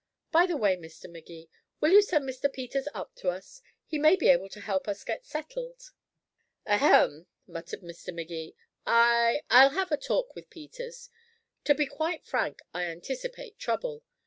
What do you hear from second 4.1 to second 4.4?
be